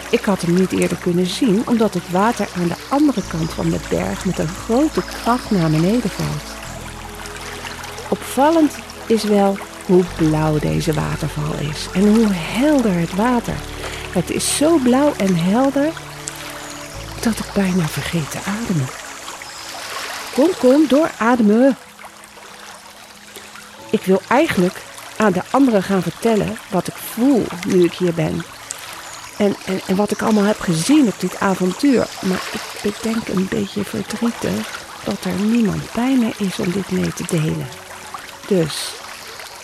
Ik 0.09 0.25
had 0.25 0.41
hem 0.41 0.53
niet 0.53 0.71
eerder 0.71 0.97
kunnen 0.97 1.25
zien 1.25 1.67
omdat 1.67 1.93
het 1.93 2.11
water 2.11 2.47
aan 2.57 2.67
de 2.67 2.75
andere 2.89 3.21
kant 3.27 3.53
van 3.53 3.69
de 3.69 3.79
berg 3.89 4.25
met 4.25 4.39
een 4.39 4.47
grote 4.47 5.01
kracht 5.03 5.51
naar 5.51 5.69
beneden 5.69 6.09
valt. 6.09 6.43
Opvallend 8.09 8.73
is 9.05 9.23
wel 9.23 9.57
hoe 9.85 10.03
blauw 10.17 10.59
deze 10.59 10.93
waterval 10.93 11.53
is 11.71 11.87
en 11.93 12.15
hoe 12.15 12.27
helder 12.33 12.93
het 12.93 13.15
water. 13.15 13.55
Het 14.11 14.29
is 14.29 14.57
zo 14.57 14.77
blauw 14.77 15.13
en 15.17 15.35
helder 15.35 15.91
dat 17.21 17.39
ik 17.39 17.51
bijna 17.53 17.87
vergeet 17.87 18.31
te 18.31 18.39
ademen. 18.45 18.87
Kom, 20.33 20.49
kom, 20.59 20.87
doorademen. 20.87 21.77
Ik 23.89 24.03
wil 24.03 24.21
eigenlijk 24.27 24.81
aan 25.23 25.31
de 25.31 25.41
anderen 25.49 25.83
gaan 25.83 26.01
vertellen 26.01 26.57
wat 26.69 26.87
ik 26.87 26.93
voel 26.95 27.45
nu 27.67 27.83
ik 27.83 27.93
hier 27.93 28.13
ben. 28.13 28.43
En, 29.37 29.55
en, 29.65 29.81
en 29.87 29.95
wat 29.95 30.11
ik 30.11 30.21
allemaal 30.21 30.43
heb 30.43 30.59
gezien 30.59 31.07
op 31.07 31.19
dit 31.19 31.39
avontuur. 31.39 32.07
Maar 32.21 32.41
ik 32.51 32.61
bedenk 32.81 33.27
een 33.27 33.47
beetje 33.47 33.83
verdrietig 33.83 34.81
dat 35.03 35.23
er 35.23 35.39
niemand 35.39 35.91
bij 35.93 36.17
me 36.17 36.31
is 36.37 36.59
om 36.59 36.71
dit 36.71 36.91
mee 36.91 37.13
te 37.13 37.23
delen. 37.29 37.67
Dus 38.47 38.93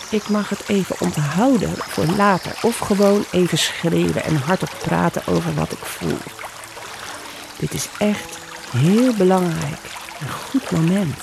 ik 0.10 0.30
mag 0.30 0.50
het 0.50 0.64
even 0.68 0.96
onthouden 1.00 1.74
voor 1.78 2.06
later. 2.18 2.52
Of 2.62 2.78
gewoon 2.78 3.26
even 3.32 3.58
schreeuwen 3.58 4.24
en 4.24 4.36
hardop 4.36 4.72
praten 4.84 5.22
over 5.28 5.54
wat 5.54 5.72
ik 5.72 5.86
voel. 5.86 6.18
Dit 7.58 7.74
is 7.74 7.88
echt 7.98 8.38
heel 8.72 9.14
belangrijk. 9.14 9.82
Een 10.20 10.30
goed 10.30 10.72
moment. 10.72 11.18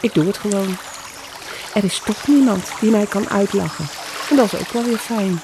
Ik 0.00 0.14
doe 0.14 0.26
het 0.26 0.38
gewoon. 0.38 0.76
Er 1.74 1.84
is 1.84 2.02
toch 2.04 2.26
niemand 2.26 2.70
die 2.80 2.90
mij 2.90 3.06
kan 3.06 3.28
uitlachen. 3.30 3.88
En 4.30 4.36
dat 4.36 4.52
is 4.52 4.60
ook 4.60 4.72
wel 4.72 4.84
weer 4.84 4.98
fijn. 4.98 5.40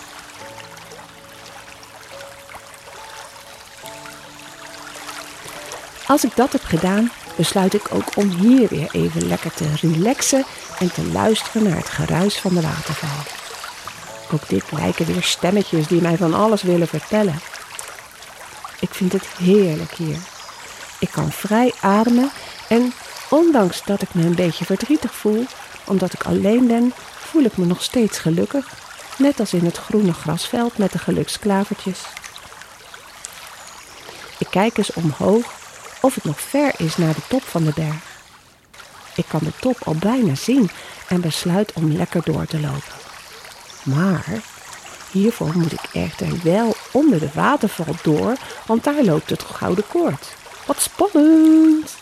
Als 6.06 6.24
ik 6.24 6.36
dat 6.36 6.52
heb 6.52 6.64
gedaan, 6.64 7.10
besluit 7.36 7.74
ik 7.74 7.94
ook 7.94 8.16
om 8.16 8.28
hier 8.28 8.68
weer 8.68 8.88
even 8.92 9.28
lekker 9.28 9.52
te 9.52 9.74
relaxen 9.80 10.44
en 10.78 10.92
te 10.92 11.06
luisteren 11.12 11.62
naar 11.62 11.76
het 11.76 11.88
geruis 11.88 12.38
van 12.38 12.54
de 12.54 12.60
waterval. 12.60 13.34
Ook 14.32 14.48
dit 14.48 14.64
lijken 14.72 15.06
weer 15.06 15.22
stemmetjes 15.22 15.86
die 15.86 16.00
mij 16.00 16.16
van 16.16 16.34
alles 16.34 16.62
willen 16.62 16.88
vertellen. 16.88 17.40
Ik 18.80 18.94
vind 18.94 19.12
het 19.12 19.26
heerlijk 19.38 19.92
hier. 19.92 20.18
Ik 20.98 21.10
kan 21.10 21.32
vrij 21.32 21.72
ademen 21.80 22.30
en 22.68 22.92
ondanks 23.30 23.82
dat 23.84 24.02
ik 24.02 24.14
me 24.14 24.22
een 24.22 24.34
beetje 24.34 24.64
verdrietig 24.64 25.14
voel, 25.14 25.46
omdat 25.86 26.12
ik 26.12 26.24
alleen 26.24 26.66
ben, 26.66 26.92
voel 27.18 27.42
ik 27.42 27.56
me 27.56 27.66
nog 27.66 27.82
steeds 27.82 28.18
gelukkig, 28.18 28.68
net 29.18 29.40
als 29.40 29.52
in 29.52 29.64
het 29.64 29.76
groene 29.76 30.12
grasveld 30.12 30.78
met 30.78 30.92
de 30.92 30.98
geluksklavertjes. 30.98 32.00
Ik 34.38 34.46
kijk 34.50 34.78
eens 34.78 34.92
omhoog 34.92 35.52
of 36.00 36.14
het 36.14 36.24
nog 36.24 36.40
ver 36.40 36.72
is 36.76 36.96
naar 36.96 37.14
de 37.14 37.26
top 37.28 37.42
van 37.42 37.64
de 37.64 37.72
berg. 37.74 38.14
Ik 39.14 39.24
kan 39.28 39.40
de 39.42 39.52
top 39.60 39.76
al 39.84 39.94
bijna 39.94 40.34
zien 40.34 40.70
en 41.08 41.20
besluit 41.20 41.72
om 41.72 41.92
lekker 41.92 42.22
door 42.24 42.46
te 42.46 42.60
lopen. 42.60 42.94
Maar 43.82 44.24
hiervoor 45.10 45.56
moet 45.58 45.72
ik 45.72 45.88
echter 45.92 46.28
wel 46.42 46.74
onder 46.92 47.18
de 47.18 47.30
waterval 47.34 47.94
door, 48.02 48.34
want 48.66 48.84
daar 48.84 49.04
loopt 49.04 49.30
het 49.30 49.42
gouden 49.42 49.86
koord. 49.86 50.34
Wat 50.66 50.80
spannend! 50.80 51.94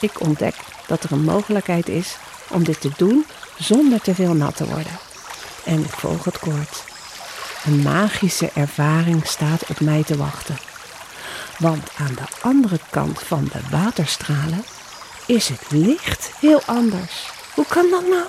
Ik 0.00 0.20
ontdek 0.20 0.54
dat 0.86 1.02
er 1.02 1.12
een 1.12 1.24
mogelijkheid 1.24 1.88
is 1.88 2.16
om 2.50 2.64
dit 2.64 2.80
te 2.80 2.90
doen 2.96 3.26
zonder 3.58 4.00
te 4.00 4.14
veel 4.14 4.34
nat 4.34 4.56
te 4.56 4.66
worden. 4.66 4.98
En 5.64 5.84
ik 5.84 5.92
volg 5.92 6.24
het 6.24 6.38
koord. 6.38 6.82
Een 7.64 7.82
magische 7.82 8.50
ervaring 8.54 9.26
staat 9.26 9.66
op 9.68 9.80
mij 9.80 10.02
te 10.02 10.16
wachten. 10.16 10.58
Want 11.58 11.90
aan 11.98 12.14
de 12.14 12.48
andere 12.48 12.80
kant 12.90 13.22
van 13.22 13.48
de 13.52 13.60
waterstralen 13.70 14.64
is 15.26 15.48
het 15.48 15.70
licht 15.70 16.30
heel 16.38 16.62
anders. 16.66 17.30
Hoe 17.54 17.66
kan 17.66 17.90
dat 17.90 18.06
nou? 18.08 18.26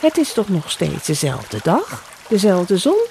Het 0.00 0.18
is 0.18 0.32
toch 0.32 0.48
nog 0.48 0.70
steeds 0.70 1.06
dezelfde 1.06 1.60
dag, 1.62 2.02
dezelfde 2.28 2.78
zon, 2.78 3.06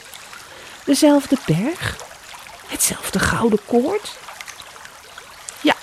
dezelfde 0.84 1.38
berg, 1.46 1.98
hetzelfde 2.68 3.20
gouden 3.20 3.60
koord? 3.66 4.18
Ja, 5.62 5.76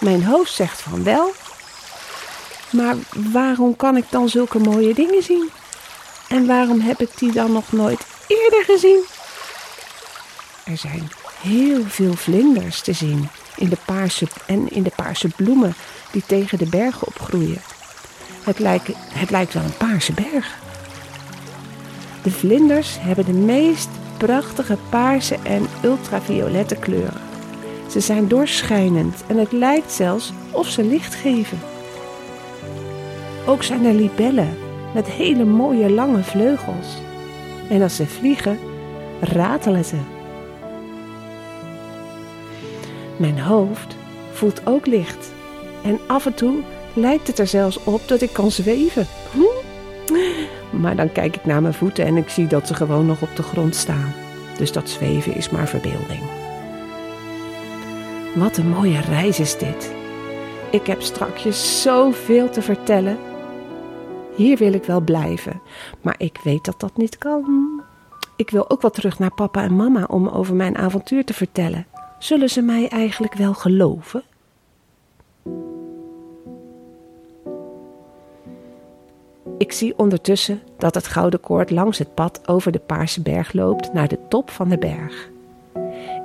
mijn 0.00 0.24
hoofd 0.24 0.52
zegt 0.52 0.80
van 0.80 1.04
wel, 1.04 1.34
maar 2.70 2.96
waarom 3.32 3.76
kan 3.76 3.96
ik 3.96 4.04
dan 4.10 4.28
zulke 4.28 4.58
mooie 4.58 4.94
dingen 4.94 5.22
zien? 5.22 5.50
En 6.28 6.46
waarom 6.46 6.80
heb 6.80 7.00
ik 7.00 7.10
die 7.18 7.32
dan 7.32 7.52
nog 7.52 7.72
nooit 7.72 8.06
eerder 8.26 8.64
gezien? 8.64 9.04
Er 10.64 10.76
zijn 10.76 11.08
heel 11.42 11.82
veel 11.86 12.14
vlinders 12.14 12.80
te 12.80 12.92
zien 12.92 13.28
in 13.56 13.68
de 13.68 13.78
paarse, 13.84 14.26
en 14.46 14.68
in 14.68 14.82
de 14.82 14.92
paarse 14.96 15.28
bloemen 15.28 15.74
die 16.10 16.22
tegen 16.26 16.58
de 16.58 16.68
bergen 16.68 17.06
opgroeien. 17.06 17.62
Het 18.42 18.58
lijkt, 18.58 18.88
het 18.96 19.30
lijkt 19.30 19.54
wel 19.54 19.62
een 19.62 19.76
paarse 19.76 20.12
berg. 20.12 20.58
De 22.22 22.30
vlinders 22.30 22.96
hebben 23.00 23.24
de 23.24 23.32
meest 23.32 23.88
prachtige 24.16 24.78
paarse 24.88 25.36
en 25.42 25.66
ultraviolette 25.84 26.76
kleuren. 26.76 27.20
Ze 27.90 28.00
zijn 28.00 28.28
doorschijnend 28.28 29.22
en 29.26 29.36
het 29.36 29.52
lijkt 29.52 29.92
zelfs 29.92 30.32
of 30.50 30.68
ze 30.68 30.84
licht 30.84 31.14
geven. 31.14 31.58
Ook 33.48 33.62
zijn 33.62 33.84
er 33.84 33.94
libellen 33.94 34.56
met 34.94 35.06
hele 35.06 35.44
mooie 35.44 35.90
lange 35.90 36.22
vleugels. 36.22 36.86
En 37.68 37.82
als 37.82 37.96
ze 37.96 38.06
vliegen, 38.06 38.58
ratelen 39.20 39.84
ze. 39.84 39.96
Mijn 43.16 43.40
hoofd 43.40 43.96
voelt 44.32 44.66
ook 44.66 44.86
licht. 44.86 45.32
En 45.84 45.98
af 46.06 46.26
en 46.26 46.34
toe 46.34 46.54
lijkt 46.92 47.26
het 47.26 47.38
er 47.38 47.46
zelfs 47.46 47.84
op 47.84 48.08
dat 48.08 48.20
ik 48.20 48.32
kan 48.32 48.50
zweven. 48.50 49.06
Maar 50.70 50.96
dan 50.96 51.12
kijk 51.12 51.36
ik 51.36 51.44
naar 51.44 51.62
mijn 51.62 51.74
voeten 51.74 52.04
en 52.04 52.16
ik 52.16 52.28
zie 52.28 52.46
dat 52.46 52.66
ze 52.66 52.74
gewoon 52.74 53.06
nog 53.06 53.22
op 53.22 53.36
de 53.36 53.42
grond 53.42 53.74
staan. 53.76 54.14
Dus 54.58 54.72
dat 54.72 54.88
zweven 54.88 55.34
is 55.34 55.50
maar 55.50 55.68
verbeelding. 55.68 56.22
Wat 58.34 58.56
een 58.56 58.68
mooie 58.68 59.00
reis 59.00 59.40
is 59.40 59.58
dit. 59.58 59.92
Ik 60.70 60.86
heb 60.86 61.02
strakjes 61.02 61.82
zoveel 61.82 62.50
te 62.50 62.62
vertellen. 62.62 63.27
Hier 64.38 64.56
wil 64.56 64.72
ik 64.72 64.84
wel 64.84 65.00
blijven, 65.00 65.60
maar 66.00 66.14
ik 66.18 66.40
weet 66.42 66.64
dat 66.64 66.80
dat 66.80 66.96
niet 66.96 67.18
kan. 67.18 67.82
Ik 68.36 68.50
wil 68.50 68.70
ook 68.70 68.82
wel 68.82 68.90
terug 68.90 69.18
naar 69.18 69.34
papa 69.34 69.62
en 69.62 69.76
mama 69.76 70.04
om 70.04 70.28
over 70.28 70.54
mijn 70.54 70.76
avontuur 70.76 71.24
te 71.24 71.34
vertellen. 71.34 71.86
Zullen 72.18 72.48
ze 72.48 72.62
mij 72.62 72.88
eigenlijk 72.88 73.34
wel 73.34 73.54
geloven? 73.54 74.22
Ik 79.58 79.72
zie 79.72 79.98
ondertussen 79.98 80.60
dat 80.76 80.94
het 80.94 81.06
gouden 81.06 81.40
koord 81.40 81.70
langs 81.70 81.98
het 81.98 82.14
pad 82.14 82.48
over 82.48 82.72
de 82.72 82.78
Paarse 82.78 83.22
berg 83.22 83.52
loopt 83.52 83.92
naar 83.92 84.08
de 84.08 84.18
top 84.28 84.50
van 84.50 84.68
de 84.68 84.78
berg. 84.78 85.30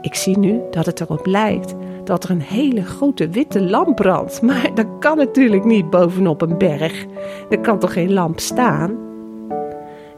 Ik 0.02 0.16
zie 0.16 0.38
nu 0.38 0.62
dat 0.72 0.86
het 0.86 1.00
erop 1.02 1.26
lijkt 1.26 1.74
dat 2.06 2.24
er 2.24 2.30
een 2.30 2.42
hele 2.42 2.84
grote 2.84 3.30
witte 3.30 3.62
lamp 3.62 3.96
brandt. 3.96 4.42
Maar 4.42 4.76
dat 4.76 4.88
kan 5.00 5.18
natuurlijk 5.18 5.64
niet 5.64 5.90
bovenop 5.90 6.42
een 6.42 6.58
berg. 6.58 7.06
Er 7.50 7.60
kan 7.60 7.80
toch 7.80 7.94
geen 7.94 8.14
lamp 8.14 8.40
staan? 8.40 8.98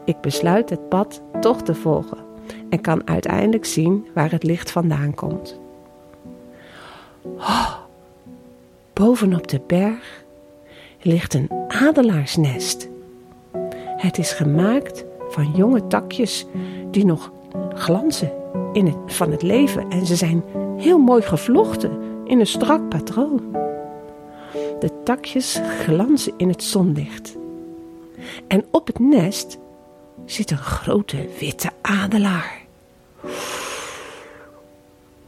Ik 0.04 0.20
besluit 0.20 0.70
het 0.70 0.88
pad 0.88 1.22
toch 1.40 1.62
te 1.62 1.74
volgen 1.74 2.18
en 2.68 2.80
kan 2.80 3.08
uiteindelijk 3.08 3.64
zien 3.64 4.06
waar 4.14 4.30
het 4.30 4.42
licht 4.42 4.70
vandaan 4.70 5.14
komt. 5.14 5.58
Oh, 7.22 7.74
bovenop 8.92 9.48
de 9.48 9.60
berg 9.66 10.24
ligt 11.02 11.34
een 11.34 11.50
adelaarsnest. 11.68 12.88
Het 13.96 14.18
is 14.18 14.32
gemaakt 14.32 15.04
van 15.28 15.52
jonge 15.56 15.86
takjes 15.86 16.46
die 16.90 17.04
nog 17.04 17.32
glanzen 17.74 18.32
in 18.72 18.94
van 19.06 19.30
het 19.30 19.42
leven 19.42 19.90
en 19.90 20.06
ze 20.06 20.16
zijn 20.16 20.42
heel 20.76 20.98
mooi 20.98 21.22
gevlochten 21.22 21.90
in 22.24 22.40
een 22.40 22.46
strak 22.46 22.88
patroon. 22.88 23.40
De 24.80 24.90
takjes 25.04 25.60
glanzen 25.80 26.32
in 26.36 26.48
het 26.48 26.62
zonlicht. 26.62 27.36
En 28.48 28.64
op 28.70 28.86
het 28.86 28.98
nest 28.98 29.58
zit 30.24 30.50
een 30.50 30.56
grote 30.56 31.28
witte 31.38 31.70
adelaar. 31.80 32.64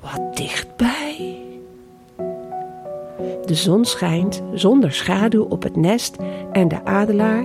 Wat 0.00 0.36
dichtbij. 0.36 1.42
De 3.44 3.54
zon 3.54 3.84
schijnt 3.84 4.42
zonder 4.54 4.92
schaduw 4.92 5.44
op 5.44 5.62
het 5.62 5.76
nest 5.76 6.16
en 6.52 6.68
de 6.68 6.84
adelaar, 6.84 7.44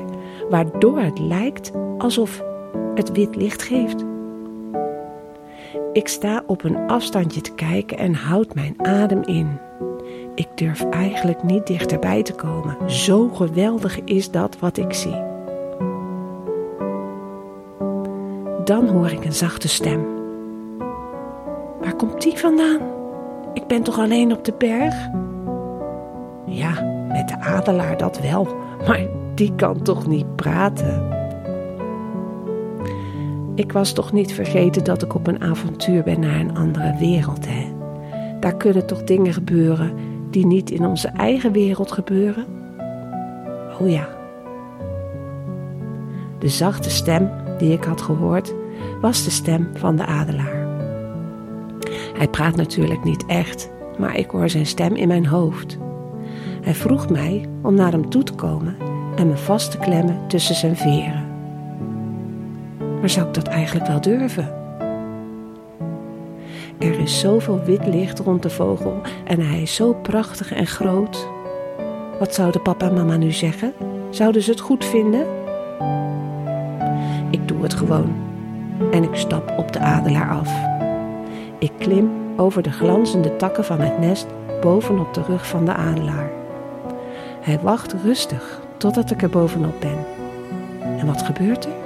waardoor 0.50 1.00
het 1.00 1.20
lijkt 1.20 1.72
alsof 1.98 2.44
het 2.96 3.12
wit 3.12 3.36
licht 3.36 3.64
geeft. 3.64 4.13
Ik 5.94 6.08
sta 6.08 6.44
op 6.48 6.64
een 6.64 6.78
afstandje 6.88 7.42
te 7.42 7.54
kijken 7.54 7.98
en 7.98 8.14
houd 8.14 8.56
mijn 8.56 8.76
adem 8.78 9.24
in. 9.24 9.60
Ik 10.36 10.48
durf 10.56 10.90
eigenlijk 10.90 11.44
niet 11.44 11.68
dichterbij 11.68 12.24
te 12.24 12.34
komen. 12.34 12.92
Zo 12.92 13.30
geweldig 13.30 14.00
is 14.00 14.32
dat 14.32 14.60
wat 14.60 14.78
ik 14.78 14.94
zie. 14.94 15.22
Dan 18.64 18.88
hoor 18.88 19.10
ik 19.10 19.26
een 19.26 19.34
zachte 19.34 19.68
stem. 19.68 20.06
Waar 21.82 21.96
komt 21.96 22.22
die 22.22 22.38
vandaan? 22.38 22.82
Ik 23.54 23.68
ben 23.68 23.84
toch 23.84 24.00
alleen 24.00 24.32
op 24.32 24.46
de 24.46 24.54
berg? 24.58 25.10
Ja, 26.46 26.82
met 27.08 27.28
de 27.28 27.40
adelaar 27.40 27.98
dat 27.98 28.20
wel, 28.20 28.48
maar 28.88 29.08
die 29.36 29.56
kan 29.56 29.82
toch 29.82 30.08
niet 30.08 30.36
praten? 30.36 31.13
Ik 33.56 33.72
was 33.72 33.94
toch 33.94 34.12
niet 34.12 34.34
vergeten 34.34 34.84
dat 34.84 35.02
ik 35.02 35.16
op 35.16 35.28
een 35.28 35.42
avontuur 35.42 36.04
ben 36.04 36.20
naar 36.20 36.40
een 36.40 36.58
andere 36.58 36.96
wereld, 37.00 37.46
hè? 37.48 37.74
Daar 38.40 38.56
kunnen 38.56 38.88
toch 38.88 39.04
dingen 39.04 39.34
gebeuren 39.34 39.94
die 40.30 40.46
niet 40.46 40.72
in 40.72 40.86
onze 40.86 41.08
eigen 41.08 41.52
wereld 41.52 41.92
gebeuren? 41.92 42.46
Oh 43.80 43.90
ja. 43.90 44.08
De 46.40 46.50
zachte 46.50 46.90
stem 46.90 47.30
die 47.58 47.72
ik 47.72 47.84
had 47.84 48.02
gehoord 48.02 48.54
was 49.02 49.24
de 49.24 49.32
stem 49.32 49.70
van 49.74 49.96
de 49.96 50.06
adelaar. 50.06 50.68
Hij 52.14 52.28
praat 52.28 52.56
natuurlijk 52.56 53.04
niet 53.04 53.26
echt, 53.26 53.70
maar 53.98 54.18
ik 54.18 54.30
hoor 54.30 54.50
zijn 54.50 54.66
stem 54.66 54.96
in 54.96 55.08
mijn 55.08 55.26
hoofd. 55.26 55.78
Hij 56.62 56.74
vroeg 56.74 57.10
mij 57.10 57.46
om 57.62 57.74
naar 57.74 57.92
hem 57.92 58.10
toe 58.10 58.24
te 58.24 58.34
komen 58.34 58.76
en 59.16 59.28
me 59.28 59.38
vast 59.38 59.72
te 59.72 59.78
klemmen 59.78 60.28
tussen 60.28 60.56
zijn 60.56 60.76
veren. 60.76 61.33
Maar 63.04 63.12
zou 63.12 63.28
ik 63.28 63.34
dat 63.34 63.48
eigenlijk 63.48 63.88
wel 63.88 64.02
durven? 64.02 64.54
Er 66.80 67.00
is 67.00 67.20
zoveel 67.20 67.62
wit 67.64 67.88
licht 67.88 68.20
rond 68.20 68.42
de 68.42 68.50
vogel 68.50 69.02
en 69.26 69.40
hij 69.40 69.62
is 69.62 69.76
zo 69.76 69.94
prachtig 69.94 70.54
en 70.54 70.68
groot. 70.68 71.28
Wat 72.20 72.34
zouden 72.34 72.62
papa 72.62 72.88
en 72.88 72.94
mama 72.94 73.16
nu 73.16 73.32
zeggen? 73.32 73.74
Zouden 74.10 74.42
ze 74.42 74.52
het 74.52 74.60
goed 74.60 74.86
vinden? 74.86 75.26
Ik 77.30 77.48
doe 77.48 77.64
het 77.64 77.74
gewoon 77.74 78.16
en 78.92 79.04
ik 79.04 79.16
stap 79.16 79.54
op 79.58 79.74
de 79.74 79.80
adelaar 79.80 80.30
af. 80.30 80.54
Ik 81.60 81.72
klim 81.78 82.10
over 82.38 82.62
de 82.64 82.72
glanzende 82.72 83.36
takken 83.36 83.66
van 83.66 83.80
het 83.80 84.00
nest 84.00 84.28
bovenop 84.62 85.14
de 85.14 85.22
rug 85.28 85.48
van 85.48 85.66
de 85.66 85.74
adelaar. 85.74 86.32
Hij 87.42 87.60
wacht 87.62 87.96
rustig 88.04 88.62
totdat 88.78 89.12
ik 89.12 89.22
er 89.22 89.30
bovenop 89.30 89.76
ben. 89.80 90.06
En 90.98 91.06
wat 91.06 91.22
gebeurt 91.22 91.66
er? 91.66 91.83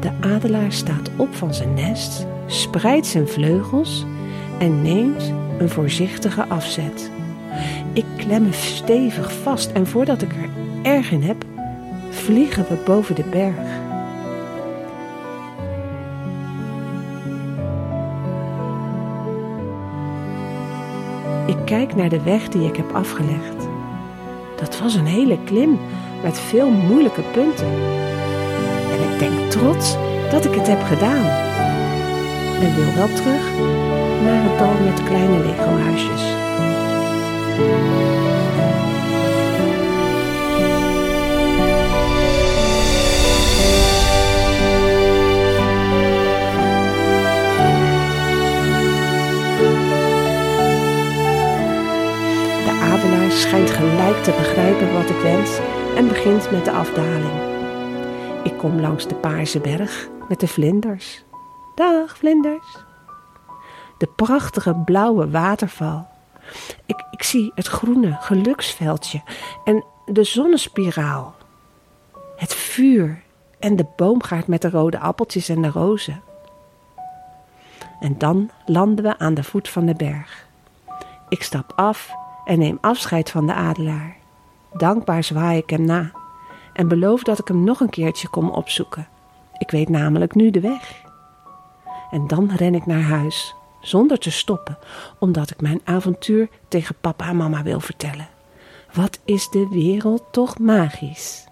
De 0.00 0.10
adelaar 0.20 0.72
staat 0.72 1.10
op 1.16 1.34
van 1.34 1.54
zijn 1.54 1.74
nest, 1.74 2.26
spreidt 2.46 3.06
zijn 3.06 3.28
vleugels 3.28 4.04
en 4.58 4.82
neemt 4.82 5.32
een 5.58 5.68
voorzichtige 5.68 6.44
afzet. 6.48 7.10
Ik 7.92 8.04
klem 8.16 8.42
me 8.42 8.52
stevig 8.52 9.32
vast 9.32 9.72
en 9.72 9.86
voordat 9.86 10.22
ik 10.22 10.32
er 10.32 10.48
erg 10.82 11.10
in 11.10 11.22
heb, 11.22 11.44
vliegen 12.10 12.66
we 12.68 12.82
boven 12.84 13.14
de 13.14 13.24
berg. 13.30 13.78
Ik 21.46 21.64
kijk 21.64 21.96
naar 21.96 22.08
de 22.08 22.22
weg 22.22 22.48
die 22.48 22.68
ik 22.68 22.76
heb 22.76 22.92
afgelegd. 22.92 23.68
Dat 24.56 24.80
was 24.80 24.94
een 24.94 25.06
hele 25.06 25.38
klim 25.44 25.78
met 26.22 26.38
veel 26.38 26.70
moeilijke 26.70 27.22
punten. 27.32 27.68
Denk 29.20 29.50
trots 29.50 29.96
dat 30.30 30.44
ik 30.44 30.54
het 30.54 30.66
heb 30.66 30.82
gedaan. 30.82 31.26
En 32.62 32.74
wil 32.74 32.94
wel 32.94 33.16
terug 33.16 33.44
naar 34.24 34.42
het 34.42 34.58
dal 34.58 34.74
met 34.84 35.04
kleine 35.04 35.38
Lego-huisjes. 35.38 36.38
schijnt 53.30 53.70
gelijk 53.70 54.22
te 54.22 54.30
begrijpen 54.38 54.92
wat 54.92 55.10
ik 55.10 55.16
wens 55.22 55.50
en 55.96 56.08
begint 56.08 56.50
met 56.50 56.64
de 56.64 56.70
afdaling. 56.70 57.49
Kom 58.60 58.80
langs 58.80 59.06
de 59.06 59.14
Paarse 59.14 59.60
berg 59.60 60.08
met 60.28 60.40
de 60.40 60.48
vlinders. 60.48 61.24
Dag, 61.74 62.16
vlinders. 62.16 62.76
De 63.98 64.06
prachtige 64.06 64.74
blauwe 64.84 65.30
waterval. 65.30 66.06
Ik, 66.86 67.04
ik 67.10 67.22
zie 67.22 67.52
het 67.54 67.66
groene 67.66 68.16
geluksveldje 68.20 69.22
en 69.64 69.84
de 70.06 70.24
zonnespiraal. 70.24 71.34
Het 72.36 72.54
vuur 72.54 73.22
en 73.58 73.76
de 73.76 73.86
boomgaard 73.96 74.46
met 74.46 74.62
de 74.62 74.70
rode 74.70 74.98
appeltjes 74.98 75.48
en 75.48 75.62
de 75.62 75.70
rozen. 75.70 76.22
En 78.00 78.18
dan 78.18 78.50
landen 78.66 79.04
we 79.04 79.18
aan 79.18 79.34
de 79.34 79.44
voet 79.44 79.68
van 79.68 79.86
de 79.86 79.94
berg. 79.94 80.46
Ik 81.28 81.42
stap 81.42 81.72
af 81.76 82.10
en 82.44 82.58
neem 82.58 82.78
afscheid 82.80 83.30
van 83.30 83.46
de 83.46 83.54
adelaar. 83.54 84.16
Dankbaar 84.72 85.24
zwaai 85.24 85.58
ik 85.58 85.70
hem 85.70 85.84
na 85.84 86.10
en 86.80 86.88
beloof 86.88 87.22
dat 87.22 87.38
ik 87.38 87.48
hem 87.48 87.64
nog 87.64 87.80
een 87.80 87.90
keertje 87.90 88.28
kom 88.28 88.50
opzoeken. 88.50 89.08
Ik 89.58 89.70
weet 89.70 89.88
namelijk 89.88 90.34
nu 90.34 90.50
de 90.50 90.60
weg. 90.60 91.02
En 92.10 92.26
dan 92.26 92.50
ren 92.56 92.74
ik 92.74 92.86
naar 92.86 93.02
huis, 93.02 93.54
zonder 93.80 94.18
te 94.18 94.30
stoppen, 94.30 94.78
omdat 95.18 95.50
ik 95.50 95.60
mijn 95.60 95.80
avontuur 95.84 96.48
tegen 96.68 96.94
papa 97.00 97.28
en 97.28 97.36
mama 97.36 97.62
wil 97.62 97.80
vertellen. 97.80 98.28
Wat 98.92 99.20
is 99.24 99.48
de 99.48 99.68
wereld 99.70 100.22
toch 100.30 100.58
magisch? 100.58 101.46